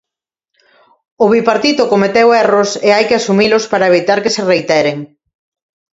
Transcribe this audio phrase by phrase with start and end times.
[1.23, 4.97] O bipartito cometeu erros e hai que asumilos para evitar que se reiteren.